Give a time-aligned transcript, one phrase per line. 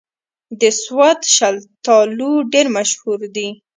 [0.61, 3.49] د سوات شلتالو ډېر مشهور دي